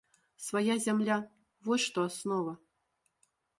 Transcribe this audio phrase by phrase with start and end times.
[0.45, 1.17] Свая зямля–
[1.69, 2.53] вось што аснова!